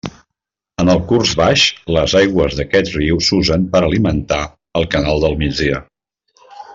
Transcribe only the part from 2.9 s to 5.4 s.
riu s'usen per alimentar el Canal